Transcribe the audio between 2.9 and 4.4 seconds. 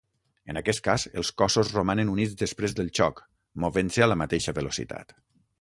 xoc, movent-se a la